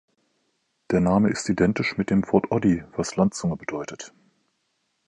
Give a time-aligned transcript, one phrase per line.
[0.89, 4.11] Der Name ist identisch mit dem Wort "oddi", was „Landzunge“ bedeutet.